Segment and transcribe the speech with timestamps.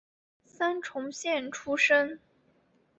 [0.43, 2.19] 三重县出身。